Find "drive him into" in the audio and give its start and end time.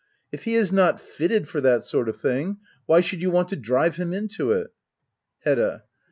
3.55-4.51